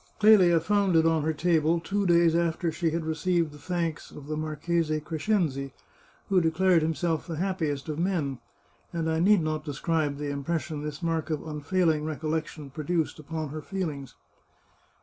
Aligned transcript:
Clelia 0.17 0.59
found 0.59 0.95
it 0.95 1.05
on 1.05 1.21
her 1.21 1.31
table, 1.31 1.79
two 1.79 2.07
days 2.07 2.33
after 2.35 2.71
she 2.71 2.89
had 2.89 3.05
received 3.05 3.51
the 3.51 3.59
thanks 3.59 4.09
of 4.09 4.25
the 4.25 4.35
Marchese 4.35 4.99
Cres 4.99 5.27
cenzi, 5.27 5.73
who 6.27 6.41
declared 6.41 6.81
himself 6.81 7.27
the 7.27 7.35
happiest 7.35 7.87
of 7.87 7.99
men; 7.99 8.39
and 8.91 9.07
I 9.07 9.19
need 9.19 9.43
not 9.43 9.63
describe 9.63 10.17
the 10.17 10.31
impression 10.31 10.81
this 10.81 11.03
mark 11.03 11.29
of 11.29 11.45
unfailing 11.47 12.03
recollec 12.03 12.47
tion 12.47 12.71
produced 12.71 13.19
upon 13.19 13.49
her 13.49 13.61
feelings. 13.61 14.15